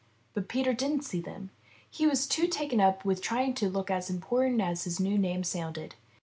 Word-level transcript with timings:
But 0.33 0.47
Peter 0.49 0.73
didn't 0.73 1.05
see 1.05 1.21
them. 1.21 1.51
He 1.87 2.07
was 2.07 2.25
too 2.25 2.45
much 2.45 2.51
taken 2.53 2.81
up 2.81 3.05
with 3.05 3.21
trying 3.21 3.53
to 3.53 3.69
look 3.69 3.91
as 3.91 4.09
important 4.09 4.59
as 4.59 4.85
his 4.85 4.99
new 4.99 5.15
name 5.15 5.43
sounded. 5.43 5.93